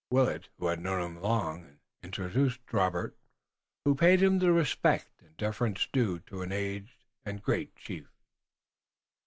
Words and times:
Willet, 0.09 0.49
who 0.57 0.65
had 0.65 0.79
known 0.81 0.99
him 1.17 1.21
long, 1.21 1.77
introduced 2.01 2.61
Robert, 2.73 3.15
who 3.85 3.93
paid 3.93 4.19
him 4.23 4.39
the 4.39 4.51
respect 4.51 5.11
and 5.21 5.37
deference 5.37 5.87
due 5.93 6.17
to 6.21 6.41
an 6.41 6.51
aged 6.51 7.05
and 7.23 7.39
great 7.43 7.75
chief. 7.75 8.07